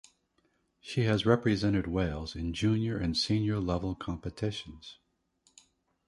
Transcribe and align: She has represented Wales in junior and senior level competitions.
She 0.79 1.01
has 1.03 1.27
represented 1.27 1.85
Wales 1.85 2.35
in 2.35 2.55
junior 2.55 2.97
and 2.97 3.15
senior 3.15 3.59
level 3.59 3.93
competitions. 3.93 4.97